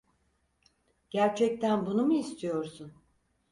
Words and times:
Gerçekten 1.09 1.85
bunu 1.85 2.05
mu 2.05 2.13
istiyorsun? 2.13 2.93